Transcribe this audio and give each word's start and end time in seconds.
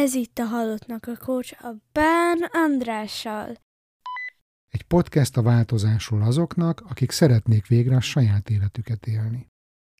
Ez 0.00 0.14
itt 0.14 0.38
a 0.38 0.44
Halottnak 0.44 1.06
a 1.06 1.16
Coach 1.16 1.64
a 1.64 1.74
Bán 1.92 2.42
Andrással. 2.52 3.54
Egy 4.68 4.82
podcast 4.82 5.36
a 5.36 5.42
változásról 5.42 6.22
azoknak, 6.22 6.80
akik 6.80 7.10
szeretnék 7.10 7.66
végre 7.66 7.96
a 7.96 8.00
saját 8.00 8.50
életüket 8.50 9.06
élni. 9.06 9.46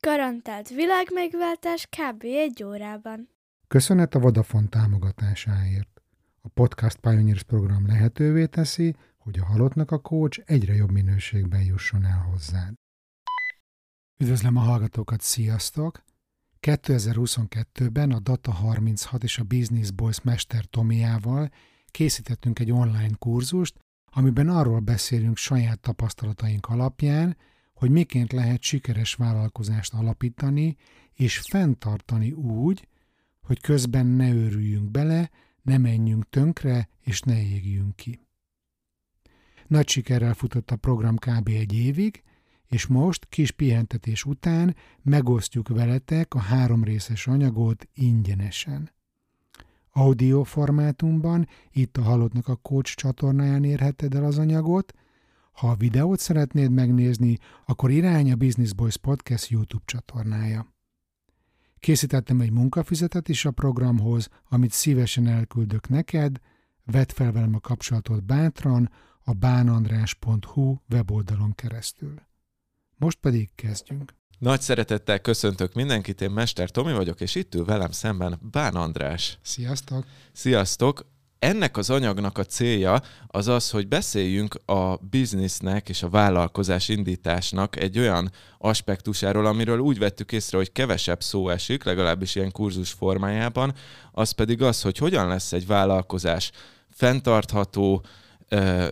Garantált 0.00 0.68
világmegváltás 0.68 1.86
kb. 1.86 2.22
egy 2.22 2.64
órában. 2.64 3.28
Köszönet 3.68 4.14
a 4.14 4.18
Vodafone 4.18 4.68
támogatásáért. 4.68 6.02
A 6.40 6.48
Podcast 6.48 6.96
Pioneers 6.96 7.42
program 7.42 7.86
lehetővé 7.86 8.46
teszi, 8.46 8.96
hogy 9.18 9.38
a 9.38 9.44
halottnak 9.44 9.90
a 9.90 9.98
coach 9.98 10.42
egyre 10.44 10.74
jobb 10.74 10.90
minőségben 10.90 11.62
jusson 11.62 12.04
el 12.04 12.26
hozzád. 12.30 12.74
Üdvözlöm 14.22 14.56
a 14.56 14.60
hallgatókat, 14.60 15.20
sziasztok! 15.20 16.02
2022-ben 16.66 18.12
a 18.12 18.18
Data 18.18 18.52
36 18.52 19.22
és 19.22 19.38
a 19.38 19.44
Business 19.44 19.90
Boys 19.90 20.20
Mester 20.20 20.64
Tomiával 20.64 21.50
készítettünk 21.90 22.58
egy 22.58 22.72
online 22.72 23.14
kurzust, 23.18 23.74
amiben 24.04 24.48
arról 24.48 24.80
beszélünk 24.80 25.36
saját 25.36 25.80
tapasztalataink 25.80 26.66
alapján, 26.66 27.36
hogy 27.74 27.90
miként 27.90 28.32
lehet 28.32 28.62
sikeres 28.62 29.14
vállalkozást 29.14 29.94
alapítani 29.94 30.76
és 31.12 31.38
fenntartani 31.38 32.32
úgy, 32.32 32.88
hogy 33.40 33.60
közben 33.60 34.06
ne 34.06 34.32
őrüljünk 34.32 34.90
bele, 34.90 35.30
ne 35.62 35.78
menjünk 35.78 36.28
tönkre 36.28 36.88
és 37.00 37.20
ne 37.20 37.42
égjünk 37.42 37.96
ki. 37.96 38.20
Nagy 39.66 39.88
sikerrel 39.88 40.34
futott 40.34 40.70
a 40.70 40.76
program 40.76 41.16
kb. 41.16 41.48
egy 41.48 41.72
évig, 41.72 42.22
és 42.70 42.86
most 42.86 43.26
kis 43.28 43.50
pihentetés 43.50 44.24
után 44.24 44.76
megosztjuk 45.02 45.68
veletek 45.68 46.34
a 46.34 46.38
három 46.38 46.84
részes 46.84 47.26
anyagot 47.26 47.88
ingyenesen. 47.94 48.90
Audio 49.92 50.42
formátumban, 50.42 51.48
itt 51.70 51.96
a 51.96 52.02
Halottnak 52.02 52.48
a 52.48 52.56
Coach 52.56 52.94
csatornáján 52.94 53.64
érheted 53.64 54.14
el 54.14 54.24
az 54.24 54.38
anyagot, 54.38 54.94
ha 55.52 55.70
a 55.70 55.74
videót 55.74 56.18
szeretnéd 56.18 56.70
megnézni, 56.70 57.38
akkor 57.66 57.90
irány 57.90 58.32
a 58.32 58.36
Business 58.36 58.72
Boys 58.72 58.96
Podcast 58.96 59.48
YouTube 59.48 59.84
csatornája. 59.86 60.74
Készítettem 61.78 62.40
egy 62.40 62.50
munkafizetet 62.50 63.28
is 63.28 63.44
a 63.44 63.50
programhoz, 63.50 64.28
amit 64.48 64.72
szívesen 64.72 65.26
elküldök 65.26 65.88
neked, 65.88 66.38
vedd 66.84 67.08
fel 67.08 67.32
velem 67.32 67.54
a 67.54 67.60
kapcsolatot 67.60 68.24
bátran 68.24 68.90
a 69.24 69.32
bánandrás.hu 69.32 70.76
weboldalon 70.88 71.54
keresztül. 71.54 72.28
Most 73.00 73.18
pedig 73.20 73.50
kezdjünk. 73.54 74.14
Nagy 74.38 74.60
szeretettel 74.60 75.20
köszöntök 75.20 75.72
mindenkit, 75.72 76.20
én 76.20 76.30
Mester 76.30 76.70
Tomi 76.70 76.92
vagyok, 76.92 77.20
és 77.20 77.34
itt 77.34 77.54
ül 77.54 77.64
velem 77.64 77.90
szemben 77.90 78.38
Bán 78.50 78.74
András. 78.74 79.38
Sziasztok! 79.42 80.04
Sziasztok! 80.32 81.06
Ennek 81.38 81.76
az 81.76 81.90
anyagnak 81.90 82.38
a 82.38 82.44
célja 82.44 83.02
az 83.26 83.48
az, 83.48 83.70
hogy 83.70 83.88
beszéljünk 83.88 84.54
a 84.66 84.96
biznisznek 84.96 85.88
és 85.88 86.02
a 86.02 86.08
vállalkozás 86.08 86.88
indításnak 86.88 87.76
egy 87.76 87.98
olyan 87.98 88.30
aspektusáról, 88.58 89.46
amiről 89.46 89.78
úgy 89.78 89.98
vettük 89.98 90.32
észre, 90.32 90.56
hogy 90.56 90.72
kevesebb 90.72 91.22
szó 91.22 91.48
esik, 91.48 91.84
legalábbis 91.84 92.34
ilyen 92.34 92.52
kurzus 92.52 92.90
formájában, 92.90 93.74
az 94.12 94.30
pedig 94.30 94.62
az, 94.62 94.82
hogy 94.82 94.98
hogyan 94.98 95.28
lesz 95.28 95.52
egy 95.52 95.66
vállalkozás 95.66 96.50
fenntartható, 96.90 98.04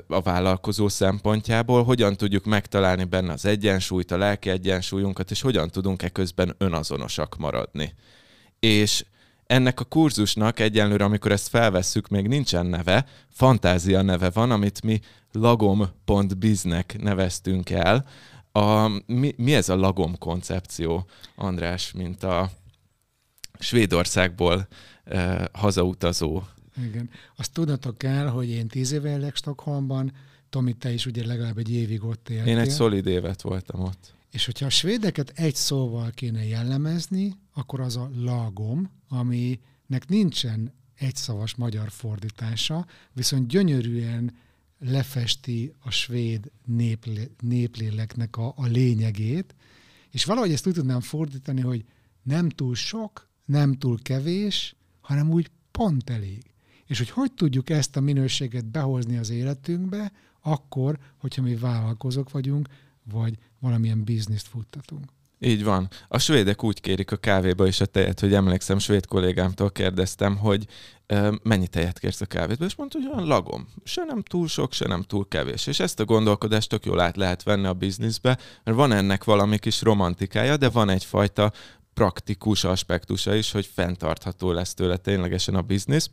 a 0.06 0.20
vállalkozó 0.20 0.89
szempontjából, 0.89 1.84
hogyan 1.84 2.17
tudjuk 2.17 2.45
megtalálni 2.45 3.05
benne 3.05 3.33
az 3.33 3.45
egyensúlyt, 3.45 4.11
a 4.11 4.17
lelki 4.17 4.50
egyensúlyunkat, 4.50 5.31
és 5.31 5.41
hogyan 5.41 5.69
tudunk-e 5.70 6.09
közben 6.09 6.55
önazonosak 6.59 7.37
maradni. 7.37 7.95
És 8.61 9.05
ennek 9.47 9.81
a 9.81 9.84
kurzusnak 9.84 10.61
egyenlőre, 10.61 11.05
amikor 11.05 11.33
ezt 11.33 11.48
felvesszük, 11.48 12.09
még 12.09 12.28
nincsen 12.28 12.67
neve, 12.67 13.06
fantázia 13.28 14.03
neve 14.03 14.31
van, 14.31 14.50
amit 14.50 14.83
mi 14.83 15.00
lagom.biznek 15.33 16.97
neveztünk 17.00 17.70
el. 17.70 18.06
A, 18.53 18.88
mi, 19.06 19.34
mi 19.37 19.55
ez 19.55 19.69
a 19.69 19.77
lagom 19.77 20.19
koncepció, 20.19 21.06
András, 21.37 21.93
mint 21.93 22.22
a 22.22 22.50
Svédországból 23.59 24.69
eh, 25.05 25.44
hazautazó 25.53 26.43
igen. 26.84 27.11
Azt 27.37 27.53
tudnatok 27.53 27.99
kell, 27.99 28.27
hogy 28.27 28.49
én 28.49 28.69
tíz 28.69 28.93
éve 28.93 29.11
élek 29.11 29.37
Stockholmban, 29.37 30.12
Tomi, 30.50 30.72
te 30.72 30.93
is 30.93 31.06
ugye 31.06 31.27
legalább 31.27 31.59
egy 31.59 31.71
évig 31.71 32.05
ott 32.05 32.28
éltél. 32.28 32.53
Én 32.53 32.59
egy 32.59 32.71
szolid 32.71 33.06
évet 33.06 33.43
voltam 33.43 33.81
ott. 33.81 34.15
És 34.31 34.44
hogyha 34.44 34.66
a 34.66 34.71
svédeket 34.71 35.33
egy 35.34 35.55
szóval 35.55 36.11
kéne 36.11 36.44
jellemezni, 36.44 37.37
akkor 37.55 37.81
az 37.81 37.97
a 37.97 38.11
lagom, 38.15 38.91
aminek 39.09 40.09
nincsen 40.09 40.72
egyszavas 40.94 41.55
magyar 41.55 41.91
fordítása, 41.91 42.87
viszont 43.12 43.49
gyönyörűen 43.49 44.37
lefesti 44.78 45.72
a 45.78 45.91
svéd 45.91 46.50
néplé, 46.65 47.31
népléleknek 47.41 48.37
a, 48.37 48.53
a 48.56 48.67
lényegét, 48.67 49.55
és 50.11 50.25
valahogy 50.25 50.53
ezt 50.53 50.67
úgy 50.67 50.75
tudnám 50.75 51.00
fordítani, 51.00 51.61
hogy 51.61 51.84
nem 52.22 52.49
túl 52.49 52.75
sok, 52.75 53.28
nem 53.44 53.75
túl 53.75 53.99
kevés, 54.03 54.75
hanem 55.00 55.31
úgy 55.31 55.50
pont 55.71 56.11
elég. 56.11 56.43
És 56.88 56.99
hogy 56.99 57.10
hogy 57.10 57.32
tudjuk 57.32 57.71
ezt 57.71 57.97
a 57.97 58.00
minőséget 58.00 58.66
behozni 58.66 59.16
az 59.16 59.31
életünkbe, 59.31 60.12
akkor, 60.41 60.99
hogyha 61.16 61.43
mi 61.43 61.56
vállalkozók 61.56 62.31
vagyunk, 62.31 62.69
vagy 63.12 63.38
valamilyen 63.59 64.04
bizniszt 64.04 64.47
futtatunk. 64.47 65.04
Így 65.41 65.65
van. 65.65 65.88
A 66.09 66.19
svédek 66.19 66.65
úgy 66.65 66.81
kérik 66.81 67.12
a 67.12 67.16
kávéba 67.16 67.66
is 67.66 67.81
a 67.81 67.87
tejet, 67.87 68.21
hogy 68.21 68.34
emlékszem, 68.34 68.78
svéd 68.78 69.06
kollégámtól 69.06 69.71
kérdeztem, 69.71 70.37
hogy 70.37 70.66
e, 71.06 71.32
mennyi 71.43 71.66
tejet 71.66 71.99
kérsz 71.99 72.21
a 72.21 72.26
kávéba, 72.26 72.65
és 72.65 72.75
mondta, 72.75 72.99
hogy 72.99 73.10
olyan 73.15 73.26
lagom. 73.28 73.69
Se 73.84 74.05
nem 74.05 74.22
túl 74.22 74.49
sok, 74.49 74.72
se 74.72 74.87
nem 74.87 75.03
túl 75.03 75.28
kevés. 75.28 75.66
És 75.66 75.81
ezt 75.81 76.00
a 76.00 76.05
gondolkodást 76.05 76.69
tök 76.69 76.84
jól 76.84 77.00
át 77.00 77.16
lehet 77.16 77.43
venni 77.43 77.66
a 77.66 77.72
bizniszbe, 77.72 78.38
mert 78.65 78.76
van 78.76 78.93
ennek 78.93 79.25
valami 79.25 79.59
kis 79.59 79.82
romantikája, 79.82 80.56
de 80.56 80.69
van 80.69 80.88
egyfajta 80.88 81.53
praktikus 81.94 82.65
aspektusa 82.65 83.34
is, 83.34 83.53
hogy 83.53 83.70
fenntartható 83.75 84.53
lesz 84.53 84.75
tőle 84.75 84.97
ténylegesen 84.97 85.55
a 85.55 85.62
biznisz. 85.62 86.10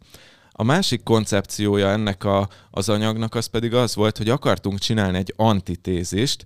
A 0.58 0.64
másik 0.64 1.04
koncepciója 1.04 1.90
ennek 1.90 2.24
a, 2.24 2.50
az 2.72 2.90
anyagnak 2.90 3.36
az 3.36 3.46
pedig 3.46 3.74
az 3.74 3.96
volt, 3.96 4.18
hogy 4.18 4.30
akartunk 4.30 4.80
csinálni 4.80 5.18
egy 5.18 5.34
antitézist, 5.36 6.44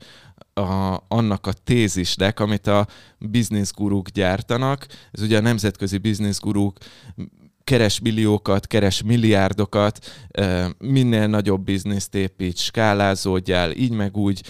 a, 0.54 0.98
annak 1.08 1.48
a 1.48 1.54
tézisnek, 1.54 2.40
amit 2.40 2.68
a 2.68 2.88
bizniszgurúk 3.20 4.10
gyártanak. 4.10 4.88
Ez 5.12 5.22
ugye 5.22 5.38
a 5.38 5.42
nemzetközi 5.42 5.98
bizniszgurúk 5.98 6.78
keres 7.64 8.00
milliókat, 8.00 8.68
keres 8.68 9.02
milliárdokat, 9.02 10.00
minél 10.78 11.28
nagyobb 11.28 11.64
bizniszt 11.64 12.16
épít, 12.16 12.58
skálázódjál, 12.58 13.72
így 13.72 13.92
meg 13.92 14.18
úgy. 14.18 14.44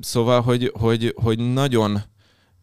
Szóval, 0.00 0.40
hogy, 0.40 0.72
hogy, 0.74 1.14
hogy 1.22 1.38
nagyon 1.52 2.02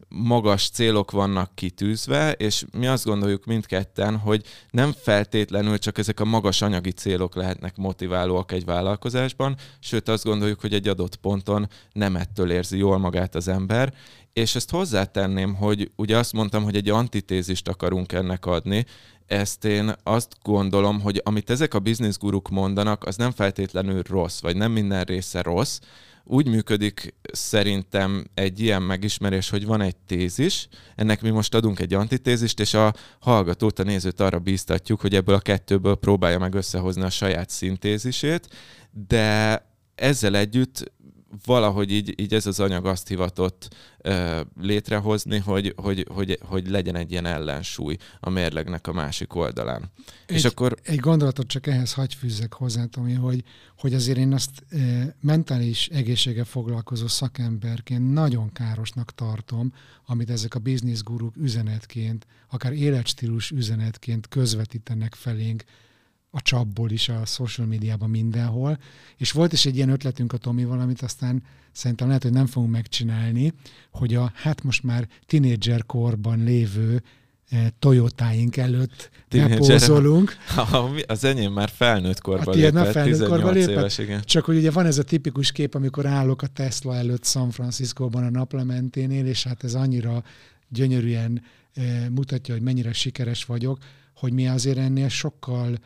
magas 0.08 0.68
célok 0.68 1.10
vannak 1.10 1.54
kitűzve, 1.54 2.32
és 2.32 2.64
mi 2.78 2.86
azt 2.86 3.04
gondoljuk 3.04 3.44
mindketten, 3.44 4.16
hogy 4.16 4.44
nem 4.70 4.92
feltétlenül 4.92 5.78
csak 5.78 5.98
ezek 5.98 6.20
a 6.20 6.24
magas 6.24 6.62
anyagi 6.62 6.90
célok 6.90 7.34
lehetnek 7.34 7.76
motiválóak 7.76 8.52
egy 8.52 8.64
vállalkozásban, 8.64 9.56
sőt 9.80 10.08
azt 10.08 10.24
gondoljuk, 10.24 10.60
hogy 10.60 10.74
egy 10.74 10.88
adott 10.88 11.16
ponton 11.16 11.68
nem 11.92 12.16
ettől 12.16 12.50
érzi 12.50 12.78
jól 12.78 12.98
magát 12.98 13.34
az 13.34 13.48
ember, 13.48 13.94
és 14.32 14.54
ezt 14.54 14.70
hozzátenném, 14.70 15.54
hogy 15.54 15.90
ugye 15.96 16.16
azt 16.16 16.32
mondtam, 16.32 16.62
hogy 16.62 16.76
egy 16.76 16.88
antitézist 16.88 17.68
akarunk 17.68 18.12
ennek 18.12 18.46
adni, 18.46 18.86
ezt 19.26 19.64
én 19.64 19.94
azt 20.02 20.36
gondolom, 20.42 21.00
hogy 21.00 21.20
amit 21.24 21.50
ezek 21.50 21.74
a 21.74 21.78
bizniszguruk 21.78 22.48
mondanak, 22.48 23.04
az 23.04 23.16
nem 23.16 23.30
feltétlenül 23.30 24.02
rossz, 24.02 24.40
vagy 24.40 24.56
nem 24.56 24.72
minden 24.72 25.04
része 25.04 25.42
rossz, 25.42 25.78
úgy 26.30 26.48
működik 26.48 27.14
szerintem 27.32 28.24
egy 28.34 28.60
ilyen 28.60 28.82
megismerés, 28.82 29.50
hogy 29.50 29.66
van 29.66 29.80
egy 29.80 29.96
tézis, 29.96 30.68
ennek 30.96 31.22
mi 31.22 31.30
most 31.30 31.54
adunk 31.54 31.80
egy 31.80 31.94
antitézist, 31.94 32.60
és 32.60 32.74
a 32.74 32.94
hallgatót, 33.20 33.78
a 33.78 33.82
nézőt 33.82 34.20
arra 34.20 34.38
bíztatjuk, 34.38 35.00
hogy 35.00 35.14
ebből 35.14 35.34
a 35.34 35.40
kettőből 35.40 35.94
próbálja 35.94 36.38
meg 36.38 36.54
összehozni 36.54 37.02
a 37.02 37.10
saját 37.10 37.50
szintézisét, 37.50 38.48
de 39.08 39.66
ezzel 39.94 40.36
együtt 40.36 40.92
valahogy 41.44 41.92
így, 41.92 42.20
így 42.20 42.34
ez 42.34 42.46
az 42.46 42.60
anyag 42.60 42.86
azt 42.86 43.08
hivatott 43.08 43.74
ö, 43.98 44.40
létrehozni, 44.60 45.38
hogy, 45.38 45.74
hogy, 45.76 46.06
hogy, 46.14 46.38
hogy 46.42 46.68
legyen 46.68 46.96
egy 46.96 47.10
ilyen 47.10 47.26
ellensúly 47.26 47.96
a 48.20 48.30
mérlegnek 48.30 48.86
a 48.86 48.92
másik 48.92 49.34
oldalán. 49.34 49.90
Egy, 50.26 50.36
És 50.36 50.44
akkor... 50.44 50.76
egy 50.82 50.98
gondolatot 50.98 51.46
csak 51.46 51.66
ehhez 51.66 51.92
hagy 51.92 52.14
fűzzek 52.14 52.52
hozzá, 52.52 52.84
Tomi, 52.84 53.12
hogy, 53.12 53.44
hogy 53.78 53.94
azért 53.94 54.18
én 54.18 54.32
azt 54.32 54.50
e, 54.70 54.76
mentális 55.20 55.88
egészsége 55.88 56.44
foglalkozó 56.44 57.06
szakemberként 57.06 58.12
nagyon 58.12 58.52
károsnak 58.52 59.14
tartom, 59.14 59.72
amit 60.06 60.30
ezek 60.30 60.54
a 60.54 60.58
bizniszguruk 60.58 61.36
üzenetként, 61.36 62.26
akár 62.50 62.72
életstílus 62.72 63.50
üzenetként 63.50 64.28
közvetítenek 64.28 65.14
felénk, 65.14 65.64
a 66.30 66.42
csapból 66.42 66.90
is, 66.90 67.08
a 67.08 67.24
social 67.24 67.66
médiában 67.66 68.10
mindenhol. 68.10 68.78
És 69.16 69.32
volt 69.32 69.52
is 69.52 69.66
egy 69.66 69.76
ilyen 69.76 69.88
ötletünk 69.88 70.32
a 70.32 70.36
Tomival, 70.36 70.80
amit 70.80 71.02
aztán 71.02 71.42
szerintem 71.72 72.06
lehet, 72.06 72.22
hogy 72.22 72.32
nem 72.32 72.46
fogunk 72.46 72.72
megcsinálni, 72.72 73.52
hogy 73.90 74.14
a 74.14 74.32
hát 74.34 74.62
most 74.62 74.82
már 74.82 75.08
tinédzser 75.26 75.86
korban 75.86 76.44
lévő 76.44 77.02
Toyotáink 77.78 78.56
előtt 78.56 79.10
bepózolunk. 79.28 80.36
Az 81.06 81.24
enyém 81.24 81.52
már 81.52 81.68
felnőtt 81.68 82.20
korba 82.20 82.50
a 82.50 82.54
lépett, 82.54 82.72
már 82.72 82.92
felnőtt 82.92 83.28
korba 83.28 83.50
lépett, 83.50 83.70
éves, 83.70 83.98
igen. 83.98 84.22
Csak 84.24 84.44
hogy 84.44 84.56
ugye 84.56 84.70
van 84.70 84.86
ez 84.86 84.98
a 84.98 85.02
tipikus 85.02 85.52
kép, 85.52 85.74
amikor 85.74 86.06
állok 86.06 86.42
a 86.42 86.46
Tesla 86.46 86.96
előtt 86.96 87.24
San 87.24 87.50
Franciscóban 87.50 88.24
a 88.24 88.30
naplementénél, 88.30 89.26
és 89.26 89.44
hát 89.44 89.64
ez 89.64 89.74
annyira 89.74 90.22
gyönyörűen 90.68 91.42
mutatja, 92.10 92.54
hogy 92.54 92.62
mennyire 92.62 92.92
sikeres 92.92 93.44
vagyok, 93.44 93.78
hogy 94.14 94.32
mi 94.32 94.48
azért 94.48 94.78
ennél 94.78 95.08
sokkal 95.08 95.78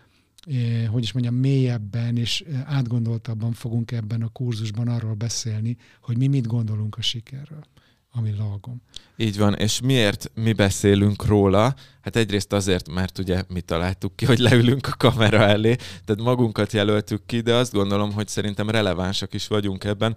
hogy 0.90 1.02
is 1.02 1.12
mondjam, 1.12 1.34
mélyebben 1.34 2.16
és 2.16 2.44
átgondoltabban 2.64 3.52
fogunk 3.52 3.90
ebben 3.90 4.22
a 4.22 4.28
kurzusban 4.28 4.88
arról 4.88 5.14
beszélni, 5.14 5.76
hogy 6.00 6.16
mi 6.16 6.26
mit 6.26 6.46
gondolunk 6.46 6.96
a 6.96 7.02
sikerről, 7.02 7.64
ami 8.12 8.34
lagom. 8.36 8.82
Így 9.16 9.38
van, 9.38 9.54
és 9.54 9.80
miért 9.80 10.30
mi 10.34 10.52
beszélünk 10.52 11.24
róla? 11.26 11.74
Hát 12.00 12.16
egyrészt 12.16 12.52
azért, 12.52 12.92
mert 12.92 13.18
ugye 13.18 13.42
mi 13.48 13.60
találtuk 13.60 14.16
ki, 14.16 14.24
hogy 14.24 14.38
leülünk 14.38 14.86
a 14.86 14.96
kamera 14.96 15.46
elé, 15.46 15.74
tehát 15.74 16.22
magunkat 16.22 16.72
jelöltük 16.72 17.26
ki, 17.26 17.40
de 17.40 17.54
azt 17.54 17.72
gondolom, 17.72 18.12
hogy 18.12 18.28
szerintem 18.28 18.70
relevánsak 18.70 19.34
is 19.34 19.46
vagyunk 19.46 19.84
ebben. 19.84 20.16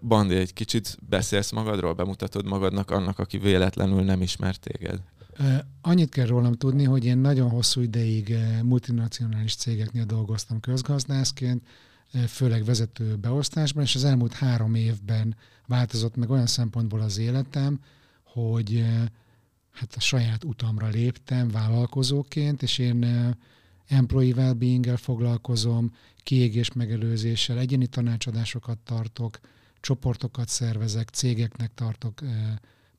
Bandi, 0.00 0.34
egy 0.34 0.52
kicsit 0.52 0.98
beszélsz 1.08 1.50
magadról, 1.50 1.92
bemutatod 1.92 2.46
magadnak 2.46 2.90
annak, 2.90 3.18
aki 3.18 3.38
véletlenül 3.38 4.02
nem 4.02 4.22
ismert 4.22 4.60
téged? 4.60 5.00
Annyit 5.80 6.10
kell 6.10 6.26
rólam 6.26 6.52
tudni, 6.52 6.84
hogy 6.84 7.04
én 7.04 7.18
nagyon 7.18 7.50
hosszú 7.50 7.80
ideig 7.80 8.36
multinacionális 8.62 9.54
cégeknél 9.54 10.04
dolgoztam 10.04 10.60
közgazdászként, 10.60 11.66
főleg 12.28 12.64
vezető 12.64 13.16
beosztásban, 13.16 13.82
és 13.82 13.94
az 13.94 14.04
elmúlt 14.04 14.32
három 14.32 14.74
évben 14.74 15.36
változott 15.66 16.16
meg 16.16 16.30
olyan 16.30 16.46
szempontból 16.46 17.00
az 17.00 17.18
életem, 17.18 17.80
hogy 18.22 18.84
hát 19.70 19.94
a 19.96 20.00
saját 20.00 20.44
utamra 20.44 20.88
léptem 20.88 21.48
vállalkozóként, 21.48 22.62
és 22.62 22.78
én 22.78 23.06
employee 23.86 24.34
well 24.34 24.96
foglalkozom, 24.96 25.92
kiégés 26.22 26.72
megelőzéssel, 26.72 27.58
egyéni 27.58 27.86
tanácsadásokat 27.86 28.78
tartok, 28.78 29.40
csoportokat 29.80 30.48
szervezek, 30.48 31.08
cégeknek 31.08 31.74
tartok 31.74 32.20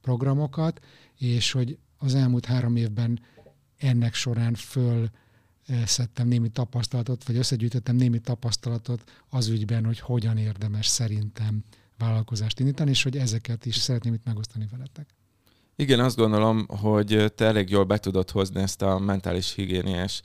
programokat, 0.01 0.79
és 1.17 1.51
hogy 1.51 1.77
az 1.97 2.15
elmúlt 2.15 2.45
három 2.45 2.75
évben 2.75 3.19
ennek 3.77 4.13
során 4.13 4.53
föl 4.53 5.09
szedtem 5.85 6.27
némi 6.27 6.49
tapasztalatot, 6.49 7.23
vagy 7.23 7.37
összegyűjtöttem 7.37 7.95
némi 7.95 8.19
tapasztalatot 8.19 9.03
az 9.29 9.47
ügyben, 9.47 9.85
hogy 9.85 9.99
hogyan 9.99 10.37
érdemes 10.37 10.87
szerintem 10.87 11.63
vállalkozást 11.97 12.59
indítani, 12.59 12.89
és 12.89 13.03
hogy 13.03 13.17
ezeket 13.17 13.65
is 13.65 13.75
szeretném 13.75 14.13
itt 14.13 14.25
megosztani 14.25 14.67
veletek. 14.71 15.07
Igen, 15.77 15.99
azt 15.99 16.15
gondolom, 16.15 16.65
hogy 16.67 17.33
te 17.35 17.45
elég 17.45 17.69
jól 17.69 17.83
be 17.83 17.97
tudod 17.97 18.31
hozni 18.31 18.61
ezt 18.61 18.81
a 18.81 18.99
mentális 18.99 19.53
higiéniás 19.53 20.21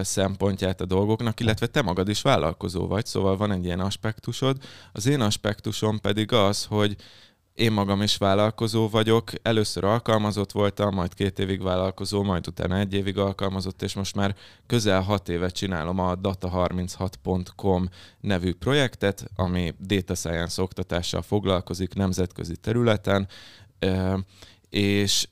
szempontját 0.00 0.80
a 0.80 0.84
dolgoknak, 0.84 1.40
illetve 1.40 1.66
te 1.66 1.82
magad 1.82 2.08
is 2.08 2.22
vállalkozó 2.22 2.86
vagy, 2.86 3.06
szóval 3.06 3.36
van 3.36 3.52
egy 3.52 3.64
ilyen 3.64 3.80
aspektusod. 3.80 4.62
Az 4.92 5.06
én 5.06 5.20
aspektusom 5.20 6.00
pedig 6.00 6.32
az, 6.32 6.64
hogy 6.64 6.96
én 7.58 7.72
magam 7.72 8.02
is 8.02 8.16
vállalkozó 8.16 8.88
vagyok. 8.88 9.30
Először 9.42 9.84
alkalmazott 9.84 10.52
voltam, 10.52 10.94
majd 10.94 11.14
két 11.14 11.38
évig 11.38 11.62
vállalkozó, 11.62 12.22
majd 12.22 12.46
utána 12.46 12.78
egy 12.78 12.94
évig 12.94 13.18
alkalmazott, 13.18 13.82
és 13.82 13.94
most 13.94 14.14
már 14.14 14.36
közel 14.66 15.02
hat 15.02 15.28
évet 15.28 15.54
csinálom 15.54 15.98
a 15.98 16.14
data36.com 16.14 17.88
nevű 18.20 18.54
projektet, 18.54 19.24
ami 19.36 19.74
data 19.80 20.14
science 20.14 20.62
oktatással 20.62 21.22
foglalkozik 21.22 21.94
nemzetközi 21.94 22.56
területen, 22.56 23.28
és 24.70 25.28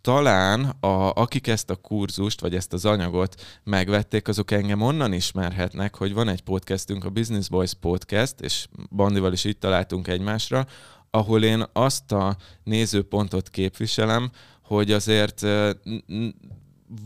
talán 0.00 0.64
a, 0.80 1.12
akik 1.12 1.46
ezt 1.46 1.70
a 1.70 1.76
kurzust, 1.76 2.40
vagy 2.40 2.54
ezt 2.54 2.72
az 2.72 2.84
anyagot 2.84 3.60
megvették, 3.64 4.28
azok 4.28 4.50
engem 4.50 4.80
onnan 4.80 5.12
ismerhetnek, 5.12 5.94
hogy 5.94 6.12
van 6.12 6.28
egy 6.28 6.42
podcastünk, 6.42 7.04
a 7.04 7.10
Business 7.10 7.48
Boys 7.48 7.74
Podcast, 7.74 8.40
és 8.40 8.66
Bandival 8.90 9.32
is 9.32 9.44
itt 9.44 9.60
találtunk 9.60 10.08
egymásra, 10.08 10.66
ahol 11.10 11.42
én 11.42 11.64
azt 11.72 12.12
a 12.12 12.36
nézőpontot 12.64 13.48
képviselem, 13.48 14.30
hogy 14.62 14.92
azért 14.92 15.46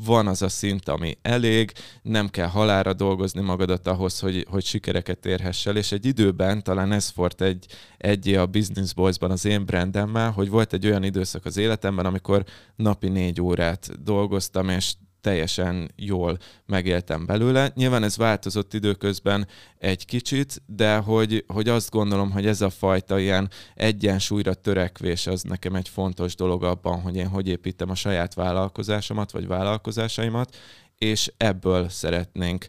van 0.04 0.26
az 0.26 0.42
a 0.42 0.48
szint, 0.48 0.88
ami 0.88 1.18
elég, 1.22 1.72
nem 2.02 2.28
kell 2.28 2.46
halára 2.46 2.92
dolgozni 2.92 3.40
magadat 3.40 3.86
ahhoz, 3.86 4.20
hogy, 4.20 4.46
hogy 4.50 4.64
sikereket 4.64 5.26
érhessel, 5.26 5.76
és 5.76 5.92
egy 5.92 6.06
időben, 6.06 6.62
talán 6.62 6.92
ez 6.92 7.12
volt 7.14 7.40
egy, 7.40 7.66
egy 7.98 8.28
a 8.34 8.46
Business 8.46 8.92
Boys-ban 8.92 9.30
az 9.30 9.44
én 9.44 9.64
brandemmel, 9.64 10.30
hogy 10.30 10.48
volt 10.48 10.72
egy 10.72 10.86
olyan 10.86 11.02
időszak 11.02 11.44
az 11.44 11.56
életemben, 11.56 12.06
amikor 12.06 12.44
napi 12.76 13.08
négy 13.08 13.40
órát 13.40 14.02
dolgoztam, 14.02 14.68
és 14.68 14.92
teljesen 15.22 15.90
jól 15.96 16.38
megéltem 16.66 17.26
belőle. 17.26 17.72
Nyilván 17.74 18.02
ez 18.02 18.16
változott 18.16 18.74
időközben 18.74 19.46
egy 19.78 20.04
kicsit, 20.04 20.62
de 20.66 20.96
hogy, 20.96 21.44
hogy 21.46 21.68
azt 21.68 21.90
gondolom, 21.90 22.30
hogy 22.30 22.46
ez 22.46 22.60
a 22.60 22.70
fajta 22.70 23.18
ilyen 23.18 23.50
egyensúlyra 23.74 24.54
törekvés 24.54 25.26
az 25.26 25.42
nekem 25.42 25.74
egy 25.74 25.88
fontos 25.88 26.34
dolog 26.34 26.64
abban, 26.64 27.00
hogy 27.00 27.16
én 27.16 27.28
hogy 27.28 27.48
építem 27.48 27.90
a 27.90 27.94
saját 27.94 28.34
vállalkozásomat, 28.34 29.30
vagy 29.30 29.46
vállalkozásaimat, 29.46 30.56
és 30.98 31.32
ebből 31.36 31.88
szeretnénk 31.88 32.66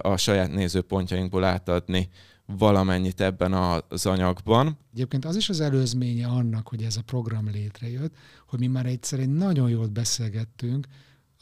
a 0.00 0.16
saját 0.16 0.52
nézőpontjainkból 0.52 1.44
átadni 1.44 2.08
valamennyit 2.46 3.20
ebben 3.20 3.52
az 3.52 4.06
anyagban. 4.06 4.78
Egyébként 4.92 5.24
az 5.24 5.36
is 5.36 5.48
az 5.48 5.60
előzménye 5.60 6.26
annak, 6.26 6.68
hogy 6.68 6.82
ez 6.82 6.96
a 6.96 7.02
program 7.02 7.50
létrejött, 7.50 8.14
hogy 8.48 8.58
mi 8.58 8.66
már 8.66 8.86
egyszer 8.86 9.18
egy 9.18 9.32
nagyon 9.32 9.68
jól 9.68 9.86
beszélgettünk 9.86 10.86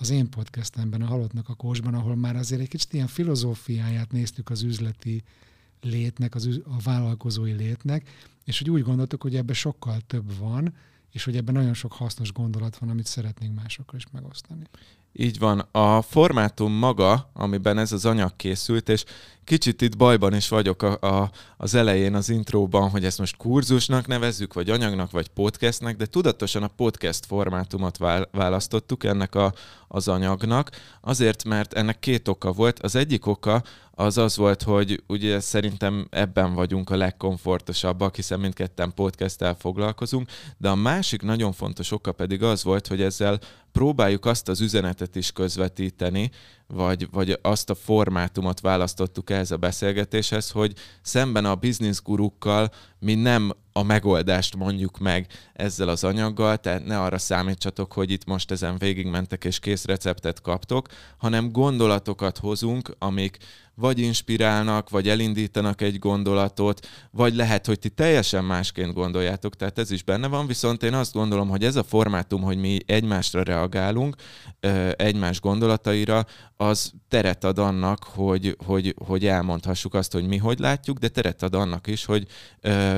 az 0.03 0.11
én 0.11 0.29
podcastemben, 0.29 1.03
a 1.03 1.07
Halottnak 1.07 1.49
a 1.49 1.55
Kósban, 1.55 1.95
ahol 1.95 2.17
már 2.17 2.37
azért 2.37 2.61
egy 2.61 2.69
kicsit 2.69 2.93
ilyen 2.93 3.07
filozófiáját 3.07 4.13
néztük 4.13 4.51
az 4.51 4.63
üzleti 4.63 5.23
létnek, 5.81 6.35
az, 6.35 6.61
a 6.65 6.81
vállalkozói 6.85 7.53
létnek, 7.53 8.09
és 8.45 8.59
hogy 8.59 8.71
úgy 8.71 8.83
gondoltuk, 8.83 9.23
hogy 9.23 9.37
ebben 9.37 9.55
sokkal 9.55 10.01
több 10.07 10.39
van, 10.39 10.75
és 11.13 11.25
hogy 11.25 11.37
ebben 11.37 11.55
nagyon 11.55 11.75
sok 11.75 11.93
hasznos 11.93 12.33
gondolat 12.33 12.77
van, 12.77 12.89
amit 12.89 13.07
szeretnénk 13.07 13.55
másokkal 13.55 13.97
is 13.97 14.07
megosztani. 14.13 14.63
Így 15.13 15.39
van. 15.39 15.59
A 15.71 16.03
formátum 16.03 16.73
maga, 16.73 17.31
amiben 17.33 17.79
ez 17.79 17.93
az 17.93 18.05
anyag 18.05 18.37
készült, 18.37 18.89
és 18.89 19.05
kicsit 19.45 19.83
itt 19.83 19.97
bajban 19.97 20.35
is 20.35 20.49
vagyok 20.49 20.83
a, 20.83 20.99
a, 21.01 21.31
az 21.57 21.75
elején, 21.75 22.15
az 22.15 22.29
intróban, 22.29 22.91
hogy 22.91 23.05
ezt 23.05 23.19
most 23.19 23.37
kurzusnak 23.37 24.07
nevezzük, 24.07 24.55
vagy 24.55 24.71
anyagnak, 24.71 25.11
vagy 25.11 25.29
podcastnek, 25.29 25.97
de 25.97 26.07
tudatosan 26.07 26.63
a 26.63 26.67
podcast 26.67 27.27
formátumot 27.27 27.99
választottuk 28.31 29.05
ennek 29.05 29.35
a, 29.35 29.53
az 29.89 30.09
anyagnak, 30.09 30.71
azért, 31.01 31.45
mert 31.45 31.73
ennek 31.73 31.99
két 31.99 32.29
oka 32.29 32.53
volt. 32.53 32.79
Az 32.79 32.95
egyik 32.95 33.27
oka 33.27 33.63
az 33.95 34.19
az 34.19 34.37
volt, 34.37 34.63
hogy 34.63 35.03
ugye 35.07 35.41
szerintem 35.41 36.07
ebben 36.11 36.55
vagyunk 36.55 36.91
a 36.91 36.97
legkomfortosabbak, 36.97 38.17
hiszen 38.17 38.41
mindketten 38.41 38.95
podcasttel 38.95 39.55
foglalkozunk, 39.55 40.31
de 40.59 40.69
a 40.69 40.75
másik 40.75 41.02
nagyon 41.23 41.53
fontos 41.53 41.91
oka 41.91 42.13
pedig 42.13 42.43
az 42.43 42.65
volt, 42.65 42.87
hogy 42.87 43.03
ezzel 43.03 43.39
próbáljuk 43.73 44.25
azt 44.27 44.49
az 44.49 44.61
üzenetet 44.61 45.17
is 45.17 45.33
közvetíteni, 45.33 46.31
vagy, 46.73 47.09
vagy 47.11 47.39
azt 47.43 47.71
a 47.71 47.75
formátumot 47.75 48.61
választottuk 48.61 49.31
ehhez 49.31 49.51
a 49.51 49.57
beszélgetéshez, 49.57 50.51
hogy 50.51 50.73
szemben 51.03 51.45
a 51.45 51.55
bizniszgurukkal 51.55 52.71
mi 52.99 53.15
nem 53.15 53.53
a 53.73 53.83
megoldást 53.83 54.57
mondjuk 54.57 54.99
meg 54.99 55.27
ezzel 55.53 55.89
az 55.89 56.05
anyaggal, 56.05 56.57
tehát 56.57 56.85
ne 56.85 57.01
arra 57.01 57.19
számítsatok, 57.19 57.93
hogy 57.93 58.11
itt 58.11 58.25
most 58.25 58.51
ezen 58.51 58.79
végigmentek 58.79 59.45
és 59.45 59.59
kész 59.59 59.85
receptet 59.85 60.41
kaptok, 60.41 60.89
hanem 61.17 61.53
gondolatokat 61.53 62.39
hozunk, 62.39 62.95
amik 62.99 63.39
vagy 63.75 63.99
inspirálnak, 63.99 64.91
vagy 64.91 65.09
elindítanak 65.09 65.81
egy 65.81 65.99
gondolatot, 65.99 66.87
vagy 67.11 67.35
lehet, 67.35 67.67
hogy 67.67 67.79
ti 67.79 67.89
teljesen 67.89 68.45
másként 68.45 68.93
gondoljátok, 68.93 69.57
tehát 69.57 69.79
ez 69.79 69.91
is 69.91 70.03
benne 70.03 70.27
van, 70.27 70.47
viszont 70.47 70.83
én 70.83 70.95
azt 70.95 71.13
gondolom, 71.13 71.49
hogy 71.49 71.65
ez 71.65 71.77
a 71.77 71.83
formátum, 71.83 72.43
hogy 72.43 72.57
mi 72.57 72.79
egymásra 72.87 73.43
reagálunk, 73.43 74.17
egymás 74.97 75.41
gondolataira, 75.41 76.27
az 76.63 76.93
teret 77.09 77.45
ad 77.45 77.59
annak, 77.59 78.05
hogy, 78.05 78.57
hogy, 78.65 78.95
hogy 79.05 79.27
elmondhassuk 79.27 79.95
azt, 79.95 80.13
hogy 80.13 80.27
mi 80.27 80.37
hogy 80.37 80.59
látjuk, 80.59 80.99
de 80.99 81.09
teret 81.09 81.43
ad 81.43 81.55
annak 81.55 81.87
is, 81.87 82.05
hogy, 82.05 82.27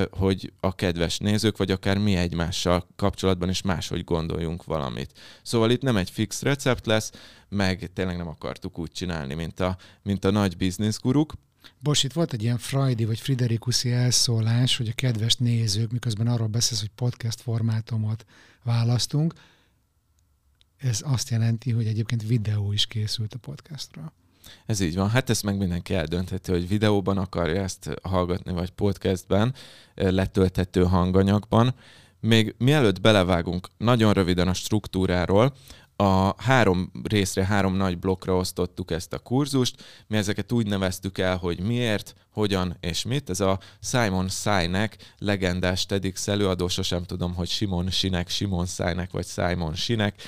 hogy 0.09 0.53
a 0.59 0.75
kedves 0.75 1.17
nézők, 1.17 1.57
vagy 1.57 1.71
akár 1.71 1.97
mi 1.97 2.15
egymással 2.15 2.87
kapcsolatban 2.95 3.49
is 3.49 3.61
máshogy 3.61 4.03
gondoljunk 4.03 4.63
valamit. 4.63 5.19
Szóval 5.43 5.71
itt 5.71 5.81
nem 5.81 5.97
egy 5.97 6.09
fix 6.09 6.41
recept 6.41 6.85
lesz, 6.85 7.11
meg 7.49 7.89
tényleg 7.93 8.17
nem 8.17 8.27
akartuk 8.27 8.79
úgy 8.79 8.91
csinálni, 8.91 9.33
mint 9.33 9.59
a, 9.59 9.77
mint 10.03 10.25
a 10.25 10.31
nagy 10.31 10.57
bizniszguruk. 10.57 11.33
Bos, 11.79 12.03
itt 12.03 12.13
volt 12.13 12.33
egy 12.33 12.43
ilyen 12.43 12.57
Freudi 12.57 13.05
vagy 13.05 13.19
Friderikuszi 13.19 13.91
elszólás, 13.91 14.77
hogy 14.77 14.87
a 14.87 14.95
kedves 14.95 15.35
nézők, 15.35 15.91
miközben 15.91 16.27
arról 16.27 16.47
beszélsz, 16.47 16.79
hogy 16.79 16.91
podcast 16.95 17.41
formátumot 17.41 18.25
választunk, 18.63 19.33
ez 20.77 21.01
azt 21.03 21.29
jelenti, 21.29 21.71
hogy 21.71 21.87
egyébként 21.87 22.27
videó 22.27 22.71
is 22.71 22.85
készült 22.85 23.33
a 23.33 23.37
podcastról. 23.37 24.11
Ez 24.65 24.79
így 24.79 24.95
van. 24.95 25.09
Hát 25.09 25.29
ezt 25.29 25.43
meg 25.43 25.57
mindenki 25.57 25.93
eldöntheti, 25.93 26.51
hogy 26.51 26.67
videóban 26.67 27.17
akarja 27.17 27.61
ezt 27.61 27.89
hallgatni, 28.01 28.53
vagy 28.53 28.69
podcastben, 28.69 29.53
letölthető 29.95 30.83
hanganyagban. 30.83 31.75
Még 32.19 32.55
mielőtt 32.57 33.01
belevágunk 33.01 33.67
nagyon 33.77 34.13
röviden 34.13 34.47
a 34.47 34.53
struktúráról, 34.53 35.55
a 35.95 36.43
három 36.43 36.91
részre, 37.03 37.45
három 37.45 37.75
nagy 37.75 37.99
blokkra 37.99 38.35
osztottuk 38.35 38.91
ezt 38.91 39.13
a 39.13 39.19
kurzust. 39.19 39.83
Mi 40.07 40.17
ezeket 40.17 40.51
úgy 40.51 40.67
neveztük 40.67 41.17
el, 41.17 41.37
hogy 41.37 41.59
miért, 41.59 42.15
hogyan 42.31 42.77
és 42.79 43.03
mit. 43.03 43.29
Ez 43.29 43.39
a 43.39 43.59
Simon 43.81 44.29
Sinek 44.29 44.97
legendás 45.17 45.85
TEDx 45.85 46.27
előadó, 46.27 46.67
sosem 46.67 47.03
tudom, 47.03 47.33
hogy 47.33 47.47
Simon 47.47 47.89
Sinek, 47.89 48.29
Simon 48.29 48.65
Sinek 48.65 49.11
vagy 49.11 49.25
Simon 49.25 49.75
Sinek, 49.75 50.21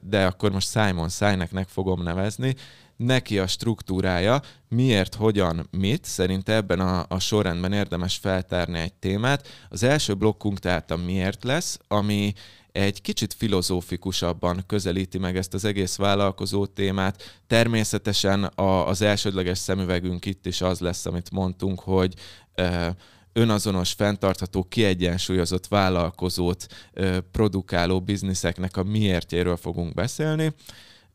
de 0.00 0.26
akkor 0.26 0.52
most 0.52 0.70
Simon 0.70 1.08
Sineknek 1.08 1.68
fogom 1.68 2.02
nevezni 2.02 2.54
neki 2.96 3.38
a 3.38 3.46
struktúrája, 3.46 4.40
miért, 4.68 5.14
hogyan, 5.14 5.68
mit, 5.70 6.04
szerinte 6.04 6.54
ebben 6.54 6.80
a, 6.80 7.04
a 7.08 7.18
sorrendben 7.18 7.72
érdemes 7.72 8.16
feltárni 8.16 8.78
egy 8.78 8.92
témát. 8.92 9.48
Az 9.68 9.82
első 9.82 10.14
blokkunk 10.14 10.58
tehát 10.58 10.90
a 10.90 10.96
miért 10.96 11.44
lesz, 11.44 11.78
ami 11.88 12.32
egy 12.72 13.00
kicsit 13.00 13.34
filozófikusabban 13.34 14.64
közelíti 14.66 15.18
meg 15.18 15.36
ezt 15.36 15.54
az 15.54 15.64
egész 15.64 15.96
vállalkozó 15.96 16.66
témát. 16.66 17.40
Természetesen 17.46 18.44
a, 18.44 18.88
az 18.88 19.02
elsődleges 19.02 19.58
szemüvegünk 19.58 20.24
itt 20.24 20.46
is 20.46 20.60
az 20.60 20.80
lesz, 20.80 21.06
amit 21.06 21.30
mondtunk, 21.30 21.80
hogy 21.80 22.14
e, 22.54 22.96
önazonos, 23.32 23.92
fenntartható, 23.92 24.62
kiegyensúlyozott 24.62 25.66
vállalkozót 25.66 26.66
e, 26.92 27.20
produkáló 27.20 28.00
bizniszeknek 28.00 28.76
a 28.76 28.82
miértjéről 28.82 29.56
fogunk 29.56 29.94
beszélni. 29.94 30.52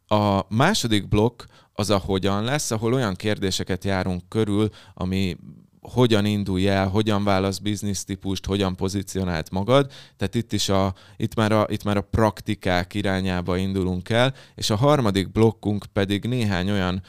A 0.07 0.53
második 0.55 1.07
blokk 1.07 1.43
az 1.73 1.89
a 1.89 1.97
hogyan 1.97 2.43
lesz, 2.43 2.71
ahol 2.71 2.93
olyan 2.93 3.15
kérdéseket 3.15 3.83
járunk 3.83 4.29
körül, 4.29 4.69
ami 4.93 5.37
hogyan 5.91 6.25
indulj 6.25 6.67
el, 6.69 6.87
hogyan 6.87 7.23
válasz 7.23 7.61
típust, 8.05 8.45
hogyan 8.45 8.75
pozícionált 8.75 9.51
magad. 9.51 9.91
Tehát 10.17 10.35
itt 10.35 10.53
is 10.53 10.69
a, 10.69 10.93
itt 11.17 11.35
már 11.35 11.51
a, 11.51 11.65
itt 11.69 11.83
már 11.83 11.97
a 11.97 12.01
praktikák 12.01 12.93
irányába 12.93 13.57
indulunk 13.57 14.09
el, 14.09 14.33
és 14.55 14.69
a 14.69 14.75
harmadik 14.75 15.31
blokkunk 15.31 15.85
pedig 15.93 16.25
néhány 16.25 16.71
olyan 16.71 17.01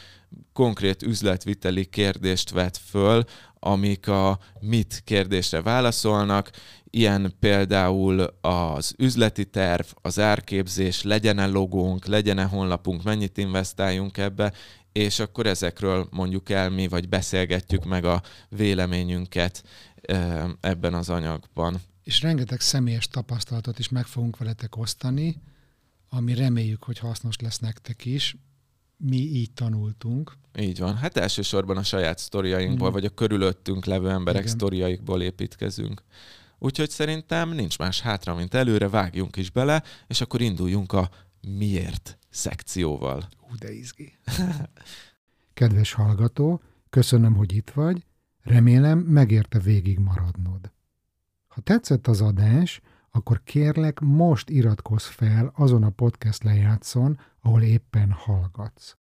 konkrét 0.53 1.03
üzletviteli 1.03 1.85
kérdést 1.85 2.51
vet 2.51 2.81
föl, 2.91 3.25
amik 3.61 4.09
a 4.09 4.39
mit 4.61 5.03
kérdésre 5.05 5.63
válaszolnak, 5.63 6.51
ilyen 6.91 7.35
például 7.41 8.21
az 8.41 8.95
üzleti 8.99 9.45
terv, 9.45 9.87
az 10.03 10.19
árképzés, 10.19 11.03
legyen-e 11.03 11.47
logónk, 11.47 12.07
legyen-e 12.07 12.45
honlapunk, 12.45 13.03
mennyit 13.03 13.39
investáljunk 13.39 14.17
ebbe, 14.17 14.53
és 14.93 15.19
akkor 15.19 15.47
ezekről 15.47 16.09
mondjuk 16.11 16.51
el 16.51 16.71
mi, 16.71 16.89
vagy 16.89 17.09
beszélgetjük 17.09 17.85
meg 17.85 18.05
a 18.05 18.23
véleményünket 18.49 19.65
ebben 20.61 20.95
az 20.95 21.09
anyagban. 21.09 21.81
És 22.03 22.23
rengeteg 22.23 22.61
személyes 22.61 23.09
tapasztalatot 23.09 23.79
is 23.79 23.89
meg 23.89 24.07
fogunk 24.07 24.37
veletek 24.37 24.77
osztani, 24.77 25.43
ami 26.09 26.35
reméljük, 26.35 26.83
hogy 26.83 26.99
hasznos 26.99 27.37
lesz 27.39 27.59
nektek 27.59 28.05
is. 28.05 28.37
Mi 28.97 29.17
így 29.17 29.53
tanultunk. 29.53 30.33
Így 30.59 30.79
van. 30.79 30.97
Hát 30.97 31.17
elsősorban 31.17 31.77
a 31.77 31.83
saját 31.83 32.19
sztoriainkból, 32.19 32.91
mm. 32.91 32.93
vagy 32.93 33.05
a 33.05 33.09
körülöttünk 33.11 33.85
levő 33.85 34.11
emberek 34.11 34.43
Igen. 34.43 34.55
sztoriaikból 34.55 35.23
építkezünk. 35.23 36.03
Úgyhogy 36.59 36.91
szerintem 36.91 37.51
nincs 37.51 37.79
más 37.79 38.01
hátra, 38.01 38.35
mint 38.35 38.55
előre, 38.55 38.89
vágjunk 38.89 39.37
is 39.37 39.51
bele, 39.51 39.83
és 40.07 40.21
akkor 40.21 40.41
induljunk 40.41 40.93
a 40.93 41.11
miért 41.41 42.18
szekcióval. 42.31 43.29
Hú, 43.37 43.55
de 43.55 43.73
izgi. 43.73 44.19
Kedves 45.55 45.93
hallgató, 45.93 46.63
köszönöm, 46.91 47.35
hogy 47.35 47.53
itt 47.53 47.71
vagy, 47.71 48.07
remélem 48.43 48.99
megérte 48.99 49.59
végig 49.59 49.99
maradnod. 49.99 50.73
Ha 51.49 51.61
tetszett 51.61 52.07
az 52.07 52.21
adás, 52.21 52.81
akkor 53.11 53.43
kérlek 53.45 54.01
most 54.01 54.51
iratkozz 54.51 55.05
fel 55.05 55.53
azon 55.55 55.83
a 55.83 55.91
podcast 55.91 56.43
lejátszon, 56.43 57.19
ahol 57.41 57.63
éppen 57.63 58.11
hallgatsz. 58.11 58.97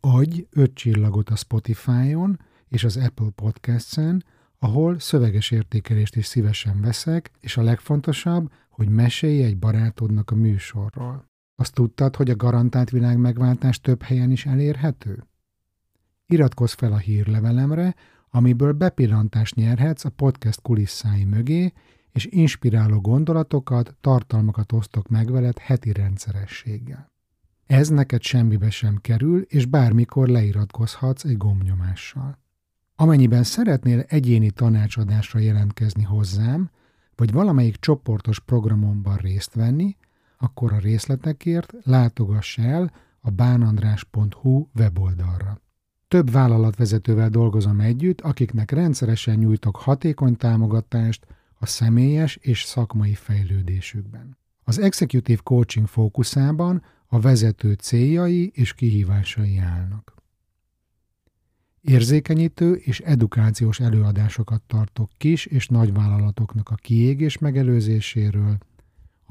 Adj 0.00 0.46
öt 0.50 0.74
csillagot 0.74 1.30
a 1.30 1.36
Spotify-on 1.36 2.40
és 2.68 2.84
az 2.84 2.96
Apple 2.96 3.30
Podcasts-en, 3.30 4.24
ahol 4.58 4.98
szöveges 4.98 5.50
értékelést 5.50 6.16
is 6.16 6.26
szívesen 6.26 6.80
veszek, 6.80 7.30
és 7.40 7.56
a 7.56 7.62
legfontosabb, 7.62 8.52
hogy 8.68 8.88
mesélj 8.88 9.42
egy 9.42 9.58
barátodnak 9.58 10.30
a 10.30 10.34
műsorról. 10.34 11.30
Azt 11.56 11.74
tudtad, 11.74 12.16
hogy 12.16 12.30
a 12.30 12.36
garantált 12.36 12.90
világ 12.90 13.18
megváltás 13.18 13.80
több 13.80 14.02
helyen 14.02 14.30
is 14.30 14.46
elérhető? 14.46 15.24
Iratkozz 16.26 16.72
fel 16.72 16.92
a 16.92 16.96
hírlevelemre, 16.96 17.94
amiből 18.30 18.72
bepillantást 18.72 19.54
nyerhetsz 19.54 20.04
a 20.04 20.10
podcast 20.10 20.60
kulisszái 20.60 21.24
mögé, 21.24 21.72
és 22.12 22.26
inspiráló 22.30 23.00
gondolatokat, 23.00 23.96
tartalmakat 24.00 24.72
osztok 24.72 25.08
meg 25.08 25.30
veled 25.30 25.58
heti 25.58 25.92
rendszerességgel. 25.92 27.10
Ez 27.66 27.88
neked 27.88 28.22
semmibe 28.22 28.70
sem 28.70 28.96
kerül, 29.00 29.40
és 29.40 29.66
bármikor 29.66 30.28
leiratkozhatsz 30.28 31.24
egy 31.24 31.36
gombnyomással. 31.36 32.38
Amennyiben 32.96 33.42
szeretnél 33.42 34.00
egyéni 34.00 34.50
tanácsadásra 34.50 35.38
jelentkezni 35.38 36.02
hozzám, 36.02 36.70
vagy 37.16 37.32
valamelyik 37.32 37.76
csoportos 37.76 38.40
programomban 38.40 39.16
részt 39.16 39.54
venni, 39.54 39.96
akkor 40.42 40.72
a 40.72 40.78
részletekért 40.78 41.72
látogass 41.82 42.58
el 42.58 42.92
a 43.20 43.30
bánandrás.hu 43.30 44.66
weboldalra. 44.74 45.60
Több 46.08 46.30
vállalatvezetővel 46.30 47.28
dolgozom 47.28 47.80
együtt, 47.80 48.20
akiknek 48.20 48.70
rendszeresen 48.70 49.38
nyújtok 49.38 49.76
hatékony 49.76 50.36
támogatást 50.36 51.26
a 51.58 51.66
személyes 51.66 52.36
és 52.36 52.62
szakmai 52.62 53.14
fejlődésükben. 53.14 54.38
Az 54.64 54.78
Executive 54.78 55.40
Coaching 55.42 55.86
fókuszában 55.86 56.82
a 57.06 57.20
vezető 57.20 57.72
céljai 57.72 58.50
és 58.54 58.74
kihívásai 58.74 59.58
állnak. 59.58 60.14
Érzékenyítő 61.80 62.74
és 62.74 63.00
edukációs 63.00 63.80
előadásokat 63.80 64.62
tartok 64.62 65.10
kis 65.16 65.46
és 65.46 65.68
nagyvállalatoknak 65.68 66.68
a 66.68 66.74
kiégés 66.74 67.38
megelőzéséről, 67.38 68.58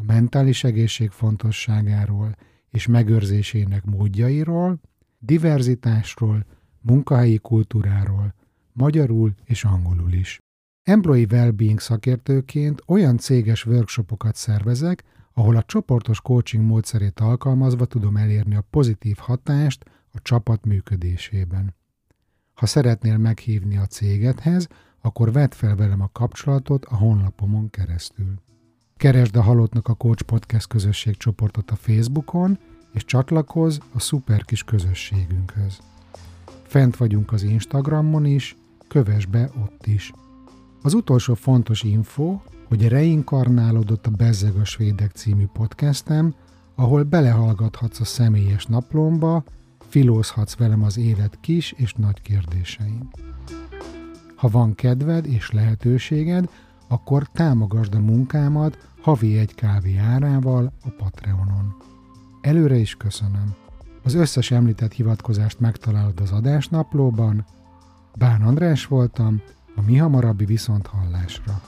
a 0.02 0.14
mentális 0.14 0.64
egészség 0.64 1.10
fontosságáról 1.10 2.36
és 2.70 2.88
megőrzésének 2.88 3.86
módjairól, 3.86 4.80
diverzitásról, 5.20 6.46
munkahelyi 6.82 7.38
kultúráról, 7.38 8.34
magyarul 8.74 9.34
és 9.44 9.64
angolul 9.64 10.14
is. 10.14 10.40
Employee 10.84 11.28
Wellbeing 11.32 11.80
szakértőként 11.80 12.82
olyan 12.88 13.18
céges 13.18 13.66
workshopokat 13.66 14.36
szervezek, 14.36 15.04
ahol 15.34 15.56
a 15.56 15.64
csoportos 15.64 16.22
coaching 16.22 16.66
módszerét 16.66 17.20
alkalmazva 17.20 17.86
tudom 17.86 18.18
elérni 18.18 18.56
a 18.56 18.66
pozitív 18.70 19.18
hatást 19.18 19.86
a 20.12 20.22
csapat 20.22 20.66
működésében. 20.66 21.76
Ha 22.54 22.66
szeretnél 22.66 23.18
meghívni 23.18 23.78
a 23.78 23.86
cégedhez, 23.86 24.68
akkor 25.02 25.32
vedd 25.32 25.52
fel 25.52 25.76
velem 25.76 26.02
a 26.02 26.10
kapcsolatot 26.12 26.86
a 26.86 26.96
honlapomon 26.96 27.70
keresztül. 27.70 28.34
Keresd 29.02 29.36
a 29.36 29.42
Halottnak 29.42 29.88
a 29.88 29.94
Coach 29.94 30.24
Podcast 30.24 30.68
közösség 30.68 31.18
csoportot 31.18 31.72
a 31.72 31.76
Facebookon, 31.76 32.58
és 32.94 33.06
csatlakozz 33.06 33.78
a 33.94 34.00
szuper 34.00 34.46
kis 34.46 34.64
közösségünkhöz. 34.64 35.80
Fent 36.64 36.98
vagyunk 36.98 37.32
az 37.32 37.44
Instagramon 37.44 38.26
is, 38.26 38.56
kövess 38.88 39.26
be 39.26 39.50
ott 39.64 39.86
is. 39.86 40.14
Az 40.82 40.94
utolsó 40.94 41.34
fontos 41.34 41.84
info, 41.84 42.40
hogy 42.68 42.88
reinkarnálódott 42.88 44.08
a 44.08 44.12
Bezzeg 44.12 44.56
a 44.56 44.66
Svédek 44.66 45.12
című 45.12 45.46
podcastem, 45.54 46.34
ahol 46.76 47.04
belehallgathatsz 47.04 48.00
a 48.00 48.06
személyes 48.06 48.66
naplomba, 48.66 49.44
filózhatsz 49.90 50.56
velem 50.56 50.84
az 50.84 50.98
élet 50.98 51.38
kis 51.40 51.74
és 51.78 51.94
nagy 51.94 52.22
kérdésein. 52.22 53.10
Ha 54.36 54.48
van 54.48 54.76
kedved 54.76 55.26
és 55.26 55.52
lehetőséged, 55.52 56.50
akkor 56.92 57.28
támogasd 57.34 57.96
a 57.96 58.00
munkámat 58.00 58.88
havi 59.02 59.38
egy 59.38 59.56
kávé 59.56 59.98
árával 59.98 60.74
a 60.84 60.90
Patreonon. 60.98 61.76
Előre 62.42 62.76
is 62.76 62.96
köszönöm. 62.96 63.56
Az 64.04 64.14
összes 64.14 64.52
említett 64.52 64.92
hivatkozást 64.92 65.60
megtalálod 65.60 66.20
az 66.20 66.32
adásnaplóban. 66.32 67.46
Bán 68.16 68.42
András 68.42 68.86
voltam, 68.86 69.42
a 69.76 69.82
mi 69.82 69.98
hamarabbi 69.98 70.46
viszonthallásra. 70.46 71.62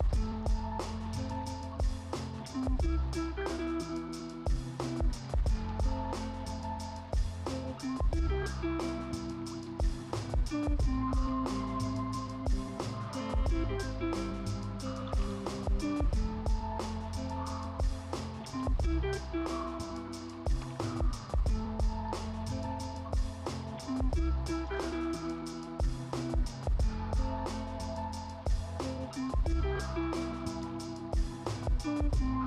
Thank 29.80 29.98
you. 32.22 32.43